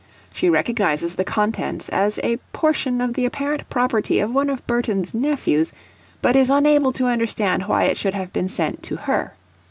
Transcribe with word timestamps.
She 0.33 0.49
recognizes 0.49 1.13
the 1.13 1.23
contents 1.23 1.87
as 1.89 2.19
a 2.23 2.37
portion 2.53 3.01
of 3.01 3.13
the 3.13 3.23
apparent 3.23 3.69
property 3.69 4.17
of 4.19 4.33
one 4.33 4.49
of 4.49 4.65
Burton's 4.65 5.13
nephews, 5.13 5.73
but 6.23 6.35
is 6.35 6.49
unable 6.49 6.91
to 6.93 7.05
understand 7.05 7.67
why 7.67 7.83
it 7.83 7.97
should 7.97 8.15
have 8.15 8.33
been 8.33 8.49
sent 8.49 8.81
to 8.81 8.95
her. 8.95 9.35